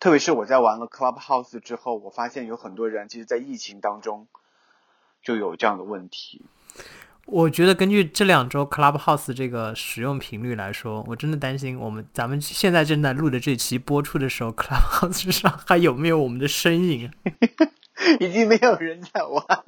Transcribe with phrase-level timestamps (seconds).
[0.00, 4.28] 特别是我在玩了 Clubhouse 之后，我发现有很多人其实，在疫情当中
[5.22, 6.42] 就有这样的问题。
[7.26, 17.12] 我觉得根据这两周 Clubhouse 这个使用频率来说，我真的担心我们咱们现在正在录的这期播出的时候， Clubhouse 上还有没有我们的身影？
[18.20, 19.44] 已经没有人在玩。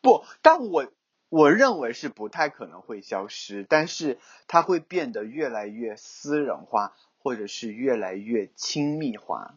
[0.00, 0.92] 不，但我。
[1.28, 9.56] 我认为是不太可能会消失，但是它会变得越来越私人化，或者是越来越亲密化，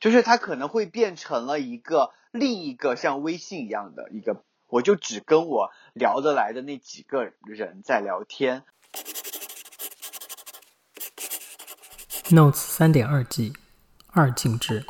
[0.00, 8.64] 就是它可能会变成了一个另一个像微信一样的一个，我就只跟我聊得来的那几个人在聊天。
[12.30, 13.52] Notes 三点二 G
[14.08, 14.84] 二进制。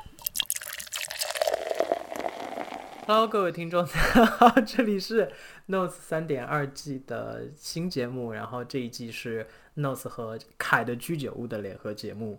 [3.08, 3.86] Hello，各位听众，
[4.66, 5.30] 这里是
[5.68, 9.46] Notes 三点二季的新节目，然后这一季是
[9.76, 12.36] Notes 和凯的居酒屋的联合节目。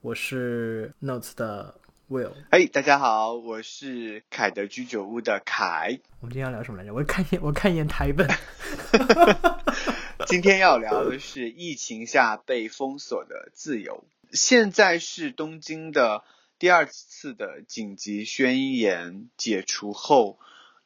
[0.00, 1.74] 我是 Notes 的
[2.08, 2.32] Will。
[2.48, 6.00] 哎，大家好，我是凯的居酒屋的凯。
[6.20, 6.94] 我们今天要聊什么来着？
[6.94, 8.26] 我看一眼，我看一眼台本。
[10.26, 14.04] 今天要聊的是疫情下被封锁的自由。
[14.32, 16.24] 现在是东京的。
[16.58, 20.38] 第二次的紧急宣言解除后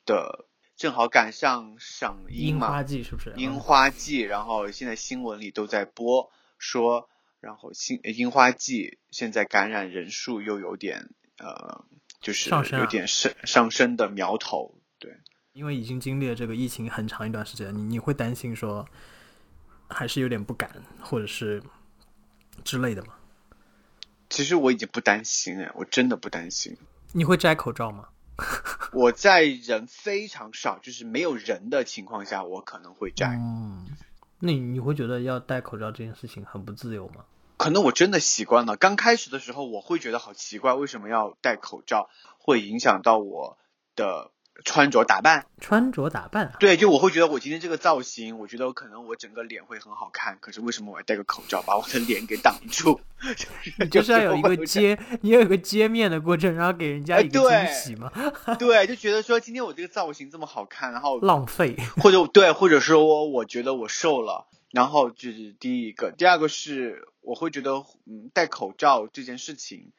[0.05, 3.33] 的，正好赶上赏樱嘛，樱花季是不是？
[3.37, 7.09] 樱花季，然后现在新闻里都在播说，
[7.41, 11.85] 然后新樱花季现在感染人数又有点呃，
[12.21, 15.17] 就是有点上上升的苗头，对。
[15.53, 18.87] 因为已经经历了这个疫情很长一段时间，你你会担心说，
[19.89, 20.71] 还是有点不敢，
[21.01, 21.63] 或者是
[22.65, 23.15] 之类的吗？
[24.33, 26.79] 其实我已经不担心哎，我真的不担心。
[27.13, 28.09] 你会摘口罩吗？
[28.95, 33.29] 我在人非常少，就是没有人的情况下，我可能会摘。
[33.29, 33.87] 嗯，
[34.39, 37.27] 那你会觉得要戴口罩这件事情很不自由吗？
[37.59, 38.77] 可能我真的习惯了。
[38.79, 43.59] 刚开始的时候，我会觉得好奇怪，为什么要戴口罩，会影响到我
[43.95, 44.31] 的。
[44.65, 50.39] 穿着打扮，穿着打扮，对，就我会觉得我今天这个造型，我觉得可能我整个脸会很好看。
[50.41, 53.01] 可是为什么我要戴个口罩把我的脸给挡住？
[53.91, 58.13] 就是要有一个揭，你要有个揭面的过程，然后给人家一个惊喜吗？
[58.59, 69.93] 对，就觉得说今天我这个造型这么好看，然后浪费， 或者对，或者说我觉得我瘦了，然后就是第一个，第二个是我会觉得，嗯，戴口罩这件事情。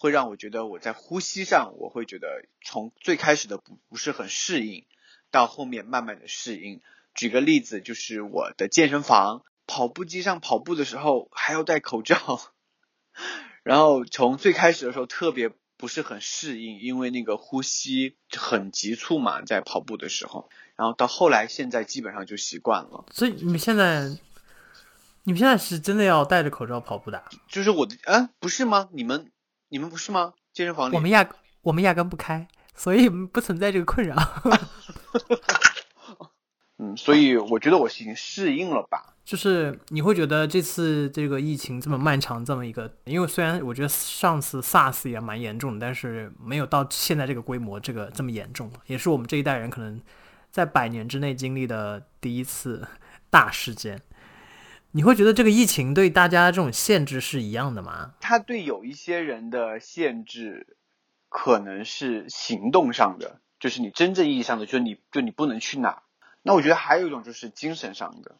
[0.00, 4.86] 会让我觉得我在呼吸上，我会觉得从最开始的不不是很适应，
[5.30, 6.80] 到后面慢慢的适应。
[7.14, 12.40] 举个例子，就是我的健身房跑步机上跑步的时候还要戴口罩，
[13.62, 23.04] 然后从最开始的时候特别不是很适应，因为那个呼吸很急促嘛，在跑步的时候，然后到后来现在基本上就习惯了。
[23.10, 24.08] 所以你们现在，
[25.24, 27.22] 你们现在是真的要戴着口罩跑步的？
[27.48, 28.88] 就是我的啊，不是吗？
[28.92, 29.30] 你们？
[29.70, 30.34] 你们不是吗？
[30.52, 31.26] 健身房里我们压
[31.62, 34.16] 我们压根不开，所以不存在这个困扰。
[36.78, 39.14] 嗯，所以我觉得我已经适应了吧。
[39.24, 50.00] 就是你会觉得这次这个疫情这么漫长，这么一个，因为虽然我觉得上次 SARS 也蛮严重的，但是没有到现在这个规模，这个这么严重，也是我们这一代人可能
[50.50, 52.86] 在百年之内经历的第一次
[53.28, 54.00] 大事件。
[54.92, 58.14] 你会觉得这个疫情对大家这种限制是一样的吗？
[58.20, 60.76] 它对有一些人的限制，
[61.28, 66.02] 可能是行动上的，就是你真正意义上的，就是你就你不能去哪。
[66.42, 68.34] 那我觉得还有一种就是精神上的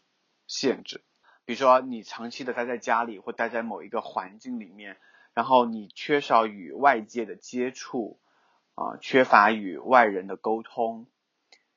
[0.49, 1.03] 限制，
[1.45, 4.97] 比如说你长期的待在家里或待在某一个环境里面，
[5.35, 8.19] 然后你缺少与外界的接触，
[8.75, 11.07] 啊，缺乏与外人的沟通，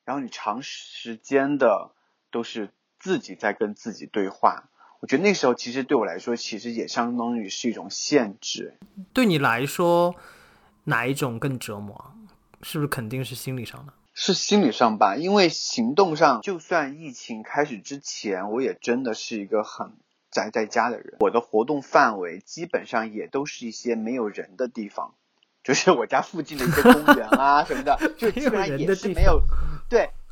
[0.04, 1.92] 然后你长时间的
[2.32, 2.70] 都是。
[3.04, 4.70] 自己在跟自己对话，
[5.00, 8.78] 我觉得那时候其实对我来说，其实也相当于是一种限制。
[9.12, 10.14] 对你来说，
[10.84, 12.14] 哪一种更折磨？
[12.62, 13.92] 是不是肯定是心理上的？
[14.14, 19.92] 是心理上吧，因为行动上，就算疫情开始之前，我也真的是一个很
[20.30, 21.18] 宅在家的人。
[21.20, 25.12] 我的活动范围基本上也都是一些没有人的地方，
[25.62, 29.42] 就是我家附近的一些公园啊什么的， 就基本上也是没有。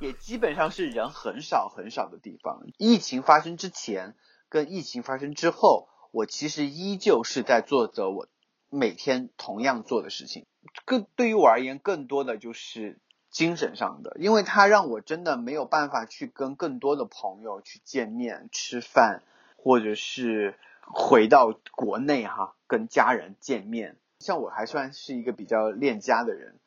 [0.02, 2.66] 也基本上是人很少很少的地方。
[2.76, 4.16] 疫情发生之前
[4.49, 8.26] 跟疫情发生之后，我其实依旧是在做着我
[8.69, 10.44] 每天同样做的事情。
[10.84, 12.99] 更对于我而言，更多的就是
[13.31, 19.22] 精神上的，因为它让我真的没有办法去跟更多的朋友去见面吃饭，
[19.56, 23.99] 或者是回到国内哈跟家人见面。
[24.19, 26.58] 像我还算是一个比较恋家的人。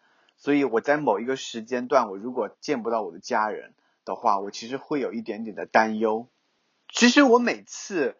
[0.46, 3.74] 所以我在某一个时间段，我如果见不到我的家人
[4.06, 6.28] 的话，我其实会有一点点的担忧。
[6.88, 8.16] 其实我每次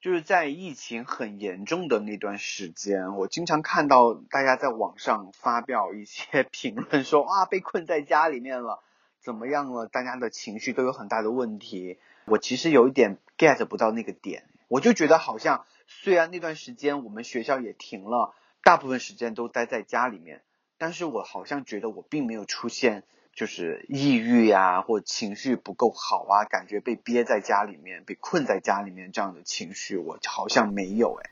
[0.00, 8.82] 就是在疫情很严重的那段时间，我经常看到大家在网上发表一些 评论，说啊被困在家里面了，
[9.20, 9.86] 怎么样了？
[9.86, 12.00] 大家的情绪都有很大的问题。
[12.24, 18.34] 我其实有一点 get 不到那个点，我就觉得好像虽然那段时间我们学校也停了，
[18.64, 20.42] 大部分时间都待在家里面，
[20.78, 23.04] 但是我好像觉得我并没有出现。
[23.34, 31.30] 就是抑郁呀，或情绪不够好啊，感觉被憋在家里面，被困在家里面这样的情绪，我好像没有哎。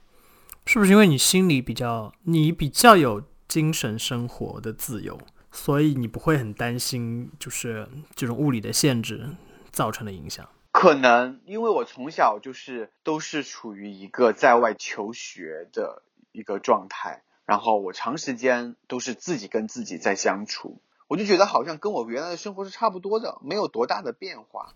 [0.67, 5.19] 是不是因为你心里比较，你比较有精神生活的自由，
[5.51, 9.31] 所以你不会很担心，就是这种物理的限制
[9.73, 10.49] 造成的影响？
[10.71, 20.83] 可能因为我从小就是都是处于一个在外求学的一个状态，然后我长时间都是自己跟自己在相处。
[21.09, 24.75] 我就觉得好像跟我原来的生活是差不多的，没有多大的变化。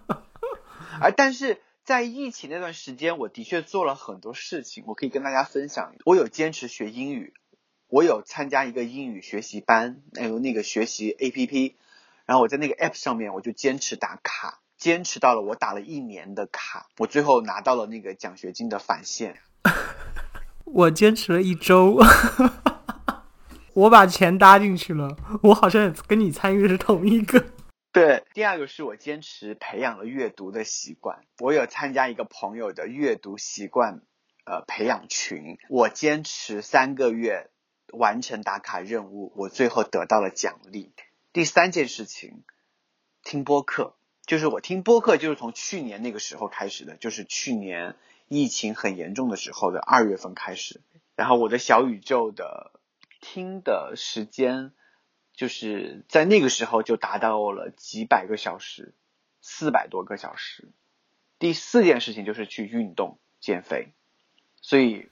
[1.00, 5.94] 而但是在疫情那段时间，我的确做了很多事情，我可以跟大家分享。
[6.04, 7.32] 我有坚持学英语，
[7.88, 11.76] 我有参加一个英语学习班，还有那个学习 APP。
[12.26, 19.40] 然后我在那个 App 上面，我就坚持打卡，坚持到了我打了一年的卡，我最后拿到了那个奖学金的返现。
[20.64, 21.98] 我坚持了一周。
[23.74, 27.42] 我把钱搭进去了，我好像跟你参与的是同一个。
[27.90, 34.02] 对，第二个是我坚持培养了阅读的习惯，我有参加一个朋友的阅读习惯
[34.44, 37.48] 呃培养群，我坚持三个月
[37.92, 40.92] 完成打卡任务，我最后得到了奖励。
[41.32, 42.42] 第三件事情，
[43.24, 43.94] 听播客，
[44.26, 47.96] 就是我听播客就是从去年那个时候开始的，就是去年
[48.28, 50.80] 疫情很严重的时候的二月份开始，
[51.16, 52.72] 然后我的小宇宙的。
[53.24, 54.72] 听的时间
[55.32, 58.94] 就是在那个时候就达到了几百个小时，
[59.40, 60.72] 四百多个小时。
[61.38, 63.92] 第四件事情就是去运动减肥，
[64.60, 65.08] 所以，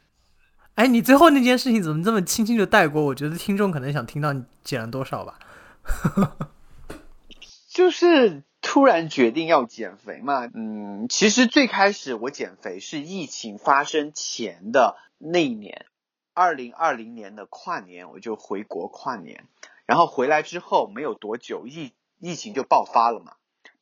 [0.74, 3.00] 哎，你最后那件事情怎么这么轻轻就带过？
[3.00, 5.38] 我觉得听众可能想听到你减了多少吧。
[7.70, 15.86] 就是突然决定要减肥嘛，嗯，其实最开始我减肥是疫情发生前的那一年。
[16.34, 19.48] 二零二零年的跨年，我就回国跨年，
[19.86, 21.90] 然后回来之后没有多久，疫
[22.20, 23.32] 疫情就爆发了嘛。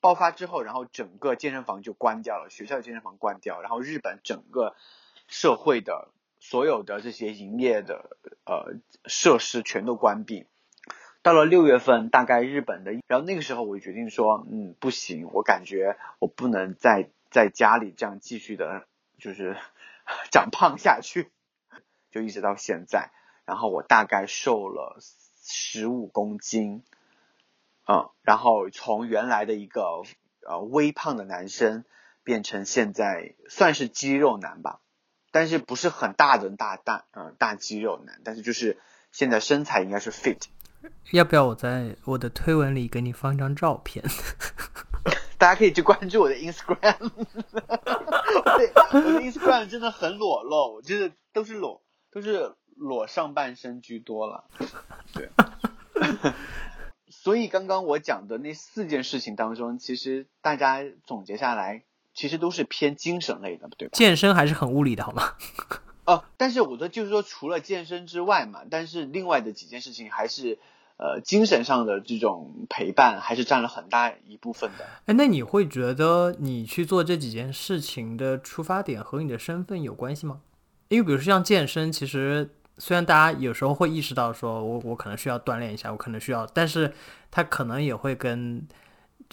[0.00, 4.74] 爆发之后，然后整个健身房就关掉了，学校健身房关掉，然后日本整个
[5.26, 6.08] 社会的
[6.40, 10.46] 所有的这些营业的呃设施全都关闭。
[11.28, 18.86] 到了六月份，大概日本的，然后那个时候我就决定说，嗯，不行，我感觉我不能再在家里这样继续的，
[19.18, 19.54] 就是
[20.32, 21.30] 长胖下去。
[22.10, 23.10] 就一直到现在，
[23.44, 24.96] 然后我大概瘦了
[25.44, 26.82] 十五公斤，
[27.86, 30.04] 嗯，然后从原来的一个
[30.46, 31.84] 呃微胖的男生
[32.24, 34.80] 变成现在算是肌肉男吧，
[35.30, 38.78] 但是不是很大的大大嗯大肌肉男，但是就是
[39.12, 40.46] 现在身材应该是 fit。
[41.12, 44.04] 要不要我在我的推文里给你放张照片？
[45.38, 51.82] 大家可以去关注我的 Instagram，对，我的 Instagram 真的很裸露，就是都是裸。
[52.10, 54.44] 都是裸上半身居多了，
[55.12, 55.28] 对。
[57.06, 61.84] 所以刚刚我讲的那四件事情当中，其实大家总结下来，
[62.14, 63.92] 其实都是偏精神类的，对吧？
[63.92, 65.34] 健身还是很物理的，好吗？
[66.06, 70.58] 哦，但是我的就是说，除了健身之外嘛，但是另外的几件事情还是
[70.98, 74.84] 呃精神上的这种陪伴，还是占了很大一部分的。
[75.06, 80.42] 哎，那你会觉得你去做这几件事情的出发点和你的身份有关系吗？
[80.88, 86.92] 因为比如说像健身，其实虽然大家有时候会意识到说，我我可能需要锻炼一下，我可能需要，但是
[87.30, 88.66] 它可能也会跟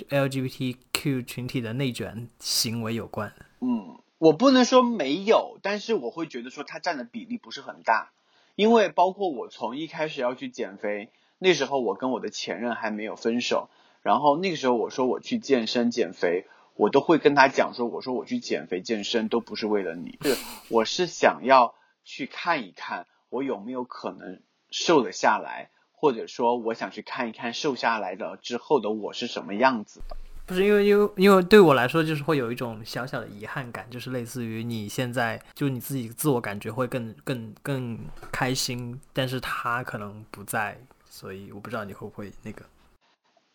[0.10, 3.34] LGBTQ 群体的内卷行为有关。
[3.62, 8.12] 嗯，我不能说没有，但是我会觉得说它占的比例不是很大，
[8.56, 13.70] 因为包括我从一开始要去减肥，那时候我跟我的前任还没有分手，
[14.02, 16.46] 然后那个时候我说我去健身减肥。
[16.78, 20.36] 我都会跟他讲说，我说我去减肥健身都不是为了你，是
[20.68, 21.74] 我是想要
[22.04, 30.18] 去看一看我有没有可能瘦得下来，或者说我想去看一看瘦下来的之后的我是什么样子的。
[30.46, 37.98] 不是因为因为因为对我来说就是会有一种小小的遗憾感，就是类似于你现在就你自己自我感觉会更更更
[38.34, 40.78] 开心，但是他可能不在，
[41.16, 42.66] 所以我不知道你会不会那个。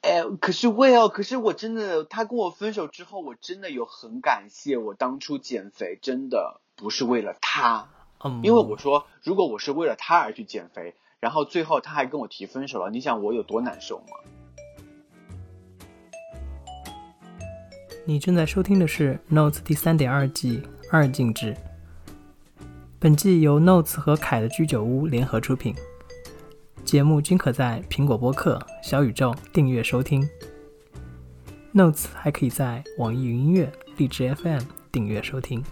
[0.00, 7.90] 哎，可是会哦，可是我真的，他跟我分手之后，我真的有很感谢我当初减肥，真的不是为了他，
[8.24, 14.06] 嗯，因为我说如果我是为了他而去减肥，然后最后他还跟我提分手了，你想我有多难受吗？
[18.06, 21.54] 你正在收听的是《Notes》第三点二季二进制。
[22.98, 25.74] 本季由 Notes 和凯的居酒屋联合出品，
[26.90, 30.28] 节目均可在苹果播客、小宇宙订阅收听。
[31.72, 34.58] Notes 还可以在网易云音乐、荔枝 FM
[34.90, 35.62] 订阅收听。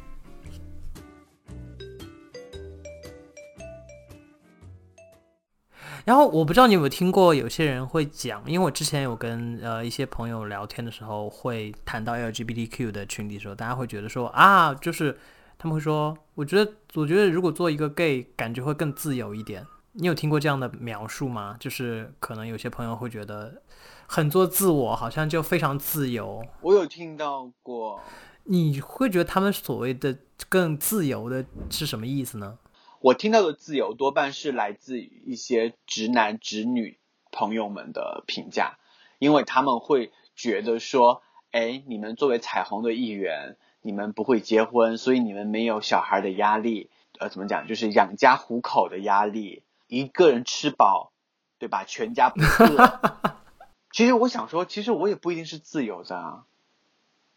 [6.05, 15.19] 然后我不知道你有没有听过，有些人会讲，因为我之前有跟呃一些朋友聊天的时候，会谈到 LGBTQ 的群体的时候，大家会觉得说啊，就是
[15.59, 19.67] 他们会说，我觉得我觉得如果做一个 gay，感觉会更自由一点。
[20.00, 21.57] 你有听过这样的描述吗？
[21.59, 23.61] 就是可能有些朋友会觉得
[24.07, 26.47] 很做自我，好像就非常自由。
[26.61, 28.00] 我有听到过，
[28.45, 30.17] 你会觉得他们所谓的
[30.49, 32.59] 更自由的是什么意思呢？
[33.00, 37.00] 我听到的自由多半是来自于一些直男直女
[37.33, 38.78] 朋友们的评价，
[39.19, 46.88] 因为他们会觉得说，哎，你们作为彩虹的一员，你们不会结婚，所以你们没有小孩的压力，
[47.19, 51.11] 呃，怎么讲，就是养家糊口的压力，一个人吃饱，
[51.59, 51.83] 对吧？
[51.85, 53.00] 全家不饿。
[53.92, 56.45] 其实我想说，其实我也不一定是自由的啊，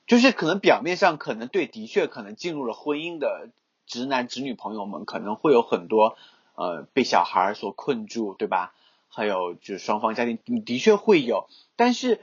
[0.06, 3.50] 就是可能表面上可能对，的确可能进入了婚姻的。
[3.88, 6.16] 直男直女朋友们可能会有很多，
[6.56, 8.74] 呃，被小孩所困住，对吧？
[9.10, 12.22] 还有就是双方家庭的确会有，但是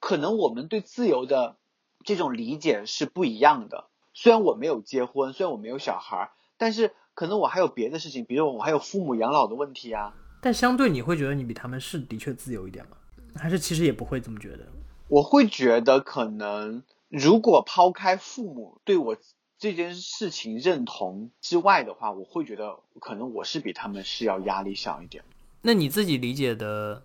[0.00, 1.56] 可能我们对自由的
[2.02, 3.88] 这种理解是不一样的。
[4.14, 10.14] 虽然我没有结婚，虽然我没有小孩，但是可能我还有别的事情，比如我还有父母养老的问题啊。
[10.40, 12.96] 但相对你会觉得你比他们是的确自由一点吗？
[13.34, 14.64] 还是其实也不会这么觉得？
[15.08, 19.16] 我会觉得可能如果抛开父母对我。
[19.58, 25.24] 这件事情认同之外的话，我会觉得可能我是比他们是要压力小一点。
[25.62, 27.02] 那你自己理解的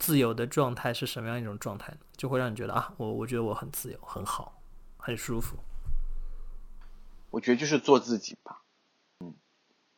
[0.00, 1.98] 自由的状态是什么样一种状态呢？
[2.16, 4.60] 就会让你觉得啊，我我觉得我很自由，很好，
[4.96, 5.56] 很舒服。
[7.30, 8.63] 我觉得就是做自己吧。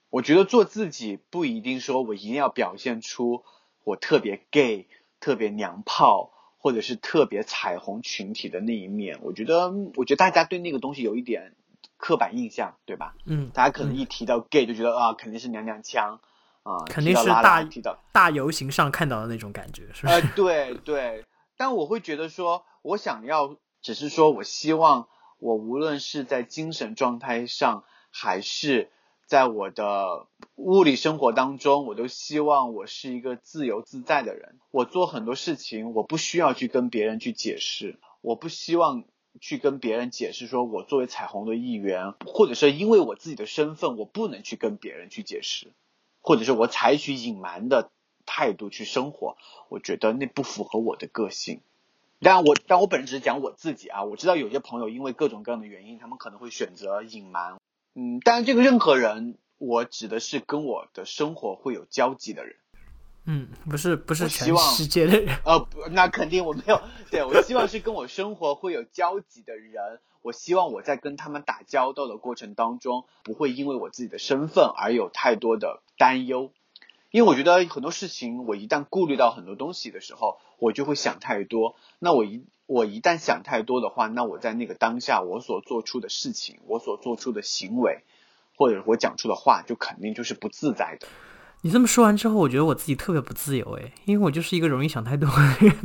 [0.07, 3.45] 嗯，我觉得做自己不一定说我一定要表现出
[3.85, 4.89] 我特别 gay、
[5.21, 6.33] 特别娘炮。
[6.59, 11.55] 或者是特别彩虹群体的那一面，我觉得，我觉得大家对那个东西有一点
[11.97, 13.15] 刻板印象，对吧？
[13.25, 16.19] 嗯，大家可能一提到 gay 就觉得啊，肯定是娘娘腔
[16.65, 20.11] 啊，肯定是大提到大游行上看到的那种感觉，是吧？
[20.11, 21.25] 呃， 对对，
[21.57, 25.07] 但我会觉得说，我想要，只是说我希望，
[25.39, 28.91] 我无论是在精神状态上，还是。
[29.27, 34.61] 在我的物理生活当中，我都希望我是一个自由自在的人。
[34.71, 39.05] 我做很多事情，我不需要去跟别人去解释，我不希望
[39.41, 45.73] 去跟别人解释，说我作为彩虹的一员，或者是因为我自己的身份，我不能去跟别人去解释，
[46.21, 47.91] 或者是我采取隐瞒的
[48.27, 49.37] 态度去生活，
[49.69, 51.61] 我觉得那不符合我的个性。
[52.21, 54.05] 但，我但我本人只是讲我自己啊。
[54.05, 57.57] 我知道有些朋友因为各种各样的原因，他们可能会选择隐瞒。
[57.99, 62.57] 嗯，但是这个任何人，我指的是跟我的生活会有交集的人。
[63.25, 65.37] 嗯，不是不是全世界的人。
[65.45, 66.81] 呃，那肯定我没有。
[67.11, 69.99] 对我希望是跟我生活会有交集的人。
[70.21, 76.53] 我希望我在跟他们打交道的过程当中，不会因为我自己的身份而有太多的担忧。
[77.11, 81.77] 因为我觉得很多事情，我一旦顾虑到很多东西的时候，我就会想太多。
[81.99, 88.03] 那我一我一旦想太多的话，那我在那个当下，我所做出的事情，我所做出的行为，
[88.57, 91.07] 或者我讲出的话，就肯定就是不自在的。
[91.63, 95.77] 你这么说完之后，我觉得我自己特别不自由诶，因为我就是一个容易想太多的人。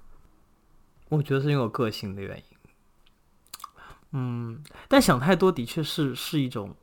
[1.10, 2.44] 我觉得是因为我个性的原因。
[4.12, 6.74] 嗯，但想太多的确是是一种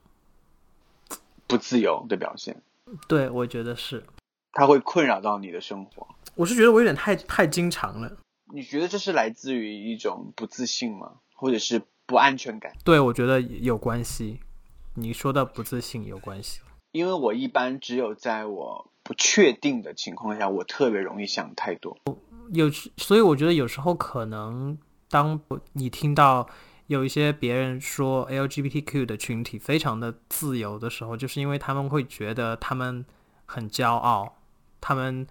[1.47, 2.61] 不自由的表现。
[3.07, 4.03] 对，我觉得是。
[4.51, 6.07] 它会困扰到你的生活。
[6.35, 8.17] 我是觉得我有点太太经常了。
[8.51, 11.13] 你觉得这是来自于一种不自信吗？
[11.35, 12.73] 或者是不安全感？
[12.83, 14.39] 对，我觉得有关系。
[14.95, 16.59] 你说的不自信有关系。
[16.91, 21.97] 因为我一般只有在我不确定的情况下，我特别容易想太多。
[22.51, 24.77] 有，所以我觉得有时候可能，
[25.09, 25.39] 当
[25.73, 26.49] 你听到
[26.87, 33.05] 有一些别人说 LGBTQ 的群体非常的自由的时候，就是因为他们会觉得他们
[33.45, 34.37] 很骄傲，
[34.81, 35.27] 他们。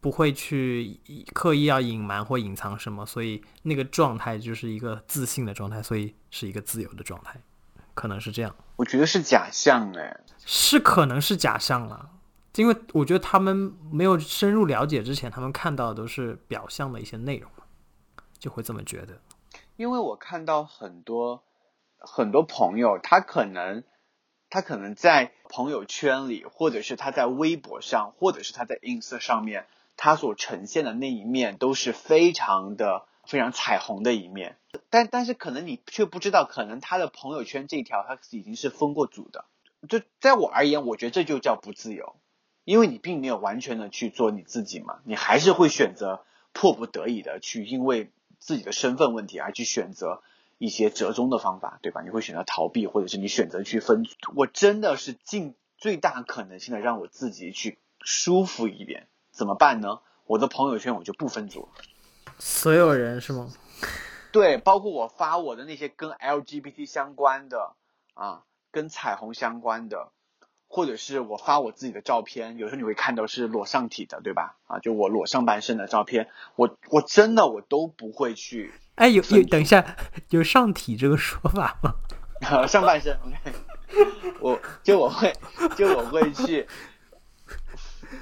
[0.00, 0.98] 不会去
[1.34, 7.38] 刻意要隐瞒或隐藏什么，所以那个状态就是一个自信的状态，所以是一个自由的状态，
[7.92, 8.56] 可能是这样。
[8.76, 12.12] 我觉得是假象哎，是可能是假象了，
[12.54, 17.50] 因为我觉得他们没有深入了解之前，他们看到的都是表象的一些内容
[18.38, 19.20] 就会这么觉得。
[19.76, 21.42] 因为我看到很多
[21.98, 23.84] 很多朋友，他可能
[24.48, 29.66] 他可能在朋友圈里，或者是他在微博上，或者是他在 ins 上面。
[30.02, 34.56] 他所呈现的那一面都是非常的非常彩虹的一面，
[34.88, 39.44] 但但是可能你却不知道，可能他的朋友圈这条他已经是封过组的。
[39.90, 42.16] 就在我而言，我觉得这就叫不自由，
[42.64, 50.22] 因为你并没有完全的去做你自己嘛，你还是会选择迫不得已的去，因为自己的身份问题而去选择
[50.56, 52.00] 一些折中的方法，对吧？
[52.00, 54.16] 你会选择逃避，或者是你选择去分组。
[54.34, 59.08] 我真的是尽最大可能性的让我自己去舒服一点，
[59.40, 60.00] 怎么办呢？
[60.26, 61.70] 我的朋友圈我就不分组，
[62.38, 63.48] 所有人是吗？
[64.32, 67.72] 对，包括我发我的那些跟 LGBT 相关的
[68.12, 70.10] 啊，跟彩虹相关的，
[70.68, 74.58] 或者是我发我自己的照片，有时候你会看到是裸上体的，对吧？
[74.66, 78.74] 啊，就我裸上半身的照片，我我真的我都不会去。
[78.96, 79.96] 哎，有有，等一下，
[80.28, 81.94] 有上体这个说法吗？
[82.68, 85.32] 上半身，OK，我就我会
[85.76, 86.68] 就我会去，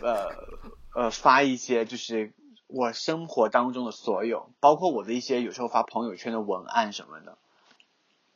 [0.00, 0.28] 呃
[0.98, 2.32] 呃，发一些就是。
[2.70, 7.38] 我生活当中的所有，包括我的一些有时候发朋友圈的文案什么的，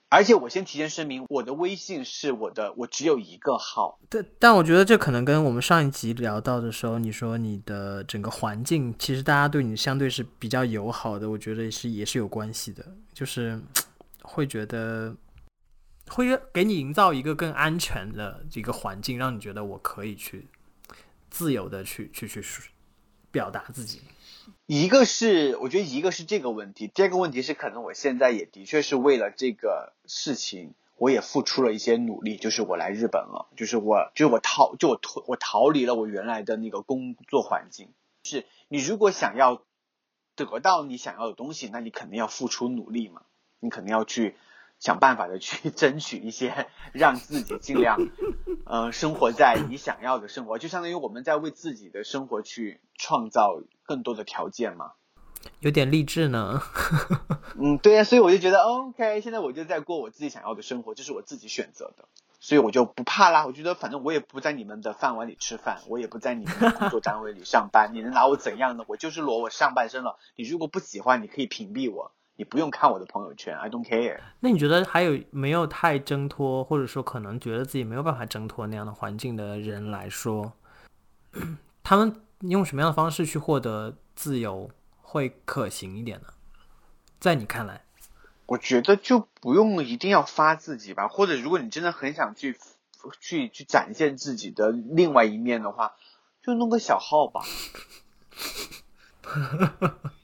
[0.08, 3.98] 而且我先提前声明，我的微信是我的，我只有一个号。
[4.08, 13.60] 但但我觉得这可能跟我们上一集聊到的时候，你说你的整个环境，其实大家对你相对是比较友好的，我觉得是也是有关系的，就是
[14.24, 15.14] 会觉得
[16.08, 20.48] 会给你营造一个更安全的一个环境，让你觉得我可以去
[21.32, 22.44] 自由的去去去
[23.30, 24.02] 表达自己。
[24.66, 37.88] 一个是我觉得一个是这个问题，第二个问题是可能我现在也的确是为了这个事情，我也付出了一些努力，就是我来日本了，就是我就是我逃就我脱我逃离了我原来的那个工作环境。
[38.24, 39.62] 是你如果想要
[40.36, 43.22] 得到你想要的东西，那你肯定要付出努力嘛，
[43.58, 44.36] 你肯定要去。
[44.82, 47.98] 想办法的去争取一些， 让自己尽量，
[48.66, 54.90] 呃，生活在你想要的生活，就相当于我们在为自己的生活去创造更多的条件嘛。
[55.60, 56.60] 有点励志呢。
[57.56, 62.08] 嗯，对呀，所以我就觉得，OK，现在我就在过我自己想要的生活，这是我自己选择的，
[62.40, 63.46] 所以我就不怕啦。
[63.46, 68.84] 我觉得反正我也不在你们的饭碗里吃饭，我也不在你们的工作单位里上班，你能拿我怎样呢？
[68.88, 70.18] 我就是裸我上半身了。
[70.34, 72.10] 你如果不喜欢，你可以屏蔽我。
[72.36, 74.18] 你不用看我的朋友圈，I don't care。
[74.40, 80.54] 那你觉得还有没有太挣脱，或者说可能觉得自己没有办法挣脱那样的环境的人来说，
[81.84, 86.28] 他们用什么样的方式去获得自由会可行一点呢？
[87.20, 87.84] 在你看来，
[88.46, 92.56] 我觉得就不用一定要发自己吧，或者如果你真的很想去
[93.20, 95.94] 去去展现自己的另外一面的话，
[96.42, 97.42] 就弄个小号吧。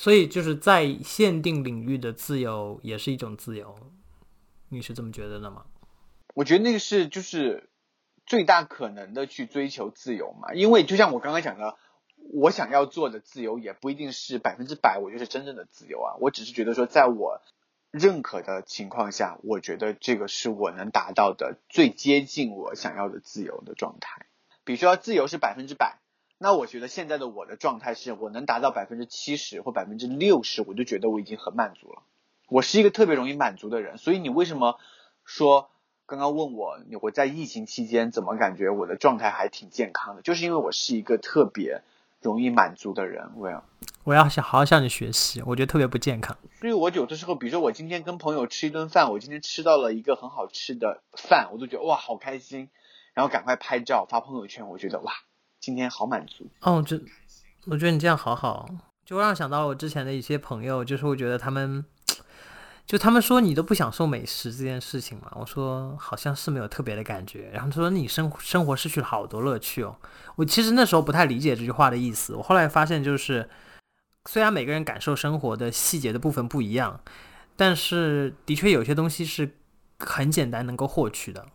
[0.00, 3.76] 所以就是在限定领域的自由也是一种自由，
[4.70, 5.66] 你是这么觉得的吗？
[6.32, 7.68] 我觉得那个是就是
[8.24, 11.76] 最大可能的去追求自由嘛，因为就像我刚刚讲的，
[12.32, 16.16] 我想要做的自由也不一定是百分之百，我就是真正的自由啊。
[16.18, 17.42] 我只是觉得说，在我
[17.90, 24.24] 认可的情况下，我觉得这个是我能达到的最接近我想要的自由的状态。
[24.64, 25.98] 比如说，自由是百分之百。
[26.42, 32.02] 那我觉得现在的我的状态是我能达到百分之七十或百分之六十，我就觉得我已经很满足了。
[32.48, 34.78] 我是一个特别容易满足的人，所以你为什么
[35.22, 35.68] 说
[36.06, 40.22] 刚刚问我我在疫情期间怎么感觉我的状态还挺健康的？
[40.22, 41.82] 就是因为我是一个特别
[42.22, 43.32] 容易满足的人。
[43.36, 43.62] 我要
[44.04, 46.38] 我要想好好向你学习，我觉得特别不健康。
[46.58, 52.70] 所以我有的时候，比如说我今天跟朋友吃一顿饭，我今天吃到了一个很好吃的饭，我都觉得哇好开心，
[53.12, 55.12] 然后赶快拍照发朋友圈，我觉得哇。
[55.60, 56.98] 今天好满足哦，就
[57.66, 58.68] 我觉得你这样好好，
[59.04, 61.84] 就让想到我之前的一些朋友，就是我觉得他们，
[62.86, 65.30] 就他们说你都不享受美食这件事情嘛。
[65.34, 69.94] 我说好像是没有特别的感觉，然后他说你生生活失去了好多乐趣哦。
[70.36, 73.48] 我其实那时候不太理解这句话的意思，我后来发现就是，
[74.24, 76.98] 虽然每个人感受生活的细节的部分不一样，
[77.54, 79.56] 但是的确有些东西是
[79.98, 81.46] 很简单能够获取的。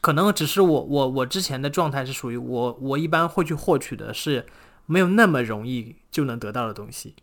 [0.00, 4.46] 可能只是我我我之前的状态是属于我我一般会去获取的是
[4.86, 7.14] 没有那么容易就能得到的东西，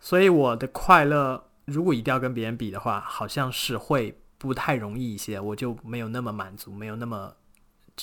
[0.00, 7.34] 所以我的快乐如果一定要跟别人比的话，好像是会不太容易一些，我就没有那么满足，没有那么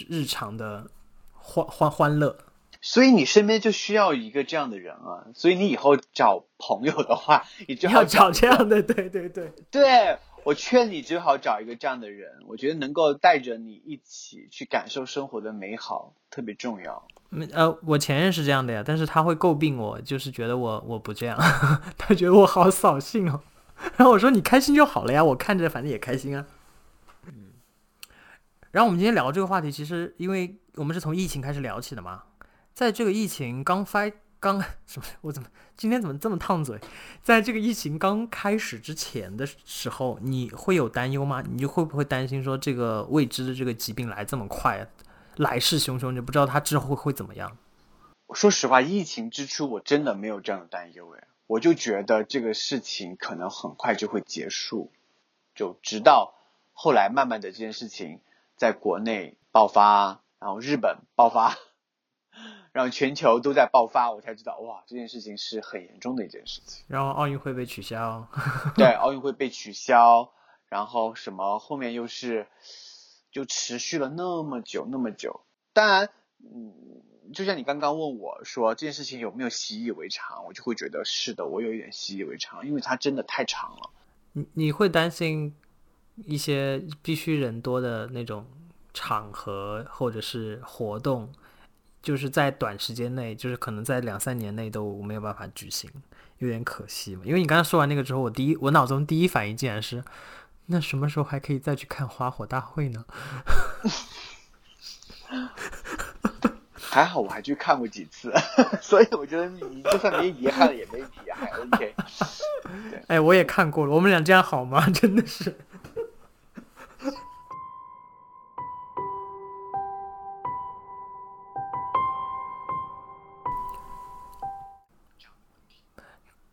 [0.08, 0.88] 日常的
[1.34, 2.38] 欢欢欢乐。
[2.82, 10.20] 所以你身边就需要一个这样的人啊，所以你以后找朋友的话，你就要找这样的，对对对对。
[10.44, 17.08] 我劝你最好找一个这样的人，我觉得能够带着你一起去感受生活的美好特别重要。
[17.54, 21.38] 呃，我前任是这样的呀，但是他会诟病我，就是觉得我我不这样，
[21.98, 23.42] 他觉得我好扫兴哦。
[23.98, 26.46] 然后我说你开心就好了呀，我看着反正也开心啊。
[27.26, 27.54] 嗯。
[28.72, 32.24] 然后我们今天聊这个话题，其实因为我们是从疫情开始聊起的嘛，
[32.74, 34.10] 在这个疫情刚发
[34.44, 35.06] 刚什么？
[35.22, 36.78] 我怎么今天怎么这么烫嘴？
[37.22, 41.42] 在这个疫情刚开始之前的时候，你会有担忧吗？
[41.50, 44.86] 你就会不会担心说这个未知的这个疾病来这么快，
[45.38, 47.58] 来势汹汹，你不知道它之后会怎么样？
[48.34, 54.92] 说实话，疫情之初我真的没有这样的担忧，诶，我就觉得这个事情可能很快就会结束，
[55.56, 56.34] 就直到
[56.74, 58.20] 后来慢慢的这件事情
[58.58, 61.56] 在国内爆发，然后日本爆发。
[62.74, 66.84] 让全球都在爆发，我才知道哇，这件事情是很严重的一件事情。
[66.88, 68.28] 然后奥运会被取消，
[68.76, 70.32] 对，奥运会被取消，
[70.68, 72.48] 然后什么后面又是
[73.32, 75.42] 就持续了那么久那么久。
[75.72, 76.10] 当然，
[76.40, 76.74] 嗯，
[77.32, 83.92] 就像你刚刚问我说这件事情有没有习以为常，我就会觉得是的，我有一点习以为常，因为它真的太长了。
[84.32, 85.56] 你你会担心
[86.26, 88.48] 一些必须人多的那种
[88.96, 91.32] 场合或者是活动？
[92.04, 95.90] 就是在短时间内，就是可能在两三年内都没有办法举行，
[96.40, 97.22] 有点可惜嘛。
[97.24, 100.04] 因为你刚刚说完那个之后，我第一我脑中第一反应竟然是，
[100.66, 103.06] 那什么时候还可以再去看花火大会呢？
[106.76, 108.32] 还好我还去看过几次，
[108.80, 111.96] 所以我觉得你就算没遗憾也没比还 OK。
[113.08, 114.86] 哎，我也看过了，我们俩这样好吗？
[114.94, 115.58] 真的是。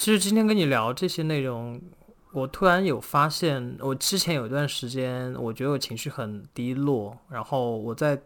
[0.00, 1.78] 其实今天跟你聊这些内容，
[2.32, 8.18] 我突然有发现，我之前有一段时间，我觉得我情绪很低落，然后我在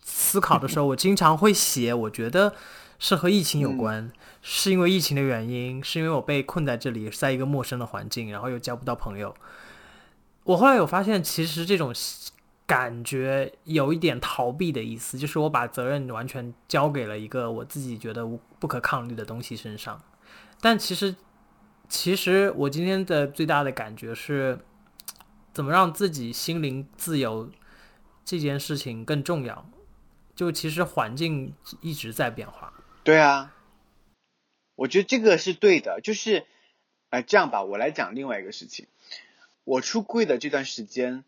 [0.00, 2.54] 思考的时候，我经常会写，我觉得
[3.00, 4.12] 是和疫情有关，
[4.42, 9.34] 是因为疫情的原因，是因为我被困在这里，在一个陌生的环境，然后又交不到朋友。
[10.44, 11.92] 我后来有发现，其实这种
[12.64, 20.00] 感觉有一点逃避的意思，就是我把责任完全交给了一个我自己觉得无不可抗力的东西身上。
[20.62, 21.16] 但其实，
[21.88, 24.60] 其实我今天的最大的感觉是，
[25.52, 27.50] 怎么让自己心灵自由
[28.24, 29.68] 这件事情更重要。
[30.36, 32.72] 就其实环境一直在变化。
[33.02, 33.52] 对啊，
[34.76, 36.00] 我觉得这个是对的。
[36.00, 36.46] 就是，
[37.10, 38.86] 哎，这样吧，我来讲另外一个事情。
[39.64, 41.24] 我出柜的这段时间，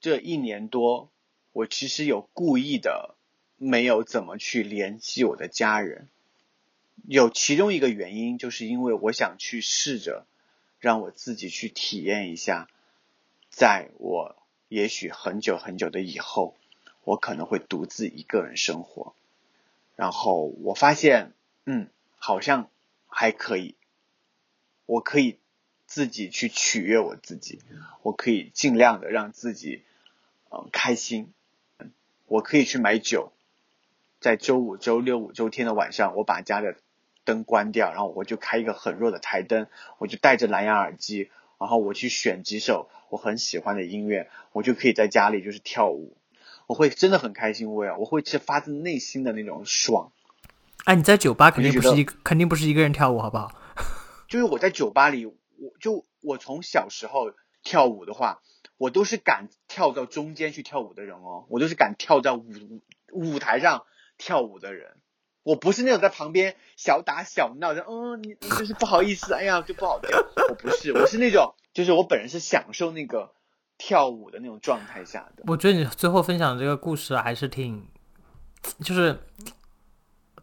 [0.00, 1.08] 这一年多，
[1.52, 3.14] 我其实有故意的
[3.58, 6.08] 没有怎么去联系我的家人。
[7.08, 10.26] 有其中一个原因，就是因为我想去试着
[10.78, 12.68] 让我自己去体验一下，
[13.50, 14.36] 在我
[14.68, 16.56] 也许很久很久的以后，
[17.04, 19.14] 我可能会独自一个人生活。
[19.96, 21.32] 然后我发现，
[21.66, 22.70] 嗯，好像
[23.06, 23.74] 还可以，
[24.86, 25.38] 我可以
[25.86, 27.60] 自己去取悦我自己，
[28.02, 29.82] 我可以尽量的让自己
[30.50, 31.32] 嗯开心，
[32.26, 33.32] 我可以去买酒，
[34.22, 36.76] 在周五、周六、五周天的晚上，我把家的。
[37.24, 46.16] 灯关掉，然后我就开一个很弱的台灯，我就戴着蓝牙耳机，然后我去选几首我很喜欢的音乐，我就可以在家里就是跳舞，
[46.66, 50.10] 我会真的很开心，我呀，我会是发自内心的那种爽。
[50.82, 53.52] 哎，你在酒吧肯定不是一肯定不是一个人跳舞，好不好？
[54.26, 55.34] 就是我在酒吧里，我
[55.78, 57.30] 就我从小时候
[57.62, 58.40] 跳舞的话，
[58.78, 62.50] 我都是敢跳到中间去跳舞的人哦，我都是敢跳到舞
[63.12, 63.84] 舞台上
[64.22, 64.92] 跳舞的人。
[65.42, 70.16] 我不是那种在旁边小打小闹的，嗯，你就是不好意思，哎呀，就不好跳。
[70.48, 73.32] 我不是，我是那种，就是我本人是享受那个
[73.76, 75.42] 跳舞的那种状态下的。
[75.48, 77.88] 我觉得你最后分享这个故事还是挺，
[78.84, 79.18] 就是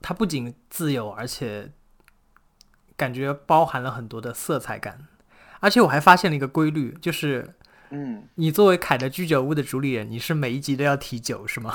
[0.01, 1.71] 它不仅自由，而且
[2.97, 5.07] 感觉包含了很多的色彩感。
[5.61, 7.55] 而且我还发现了一个规律，就是，
[7.91, 11.73] 嗯，你作为凯的居酒屋的主理人，你是每一集都要提酒是吗？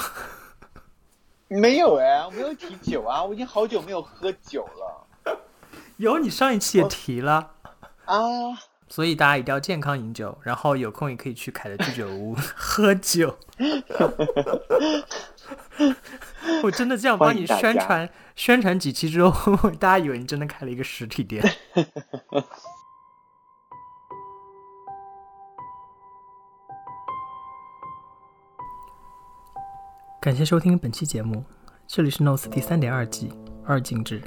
[1.61, 5.39] 没有哎，我没有提酒啊，我已经好久没有喝酒了。
[5.97, 7.53] 有，你上一期也提了
[8.05, 8.17] 啊。
[8.89, 13.37] 所以大家一定要健康饮酒，然后有空也可以去凯的居酒屋 喝酒。
[16.63, 21.43] 我真的这样帮你宣传宣传几期之后， 大家以为你真的开了一个实体店。
[30.25, 31.45] 感谢收听本期节目，
[31.87, 33.31] 这里是 Notes 第三点二季
[33.63, 34.23] 二进制。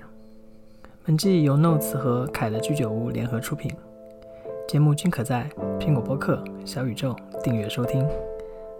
[1.03, 3.75] 本季由 Notes 和凯的居酒屋联合出品，
[4.67, 8.07] 节目均可在苹果播客、小宇宙订阅收听。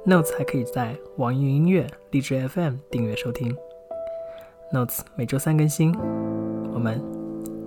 [0.06, 3.58] Notes 还可以在网易云音乐、荔枝 FM 订阅收听。
[4.72, 5.92] Notes 每周三更新，
[6.72, 7.02] 我们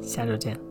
[0.01, 0.70] 下周见。